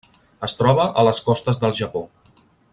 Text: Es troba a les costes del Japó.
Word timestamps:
Es 0.47 0.55
troba 0.61 0.87
a 1.01 1.05
les 1.09 1.21
costes 1.29 1.63
del 1.65 1.79
Japó. 1.83 2.05